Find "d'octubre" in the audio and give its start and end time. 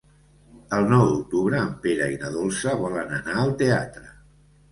1.09-1.59